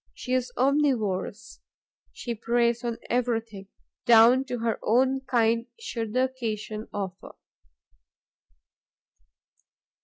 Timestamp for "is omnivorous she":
0.33-2.33